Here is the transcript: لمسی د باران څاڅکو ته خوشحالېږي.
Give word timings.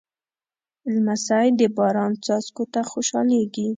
لمسی 0.93 1.47
د 1.59 1.61
باران 1.77 2.11
څاڅکو 2.25 2.63
ته 2.73 2.81
خوشحالېږي. 2.91 3.67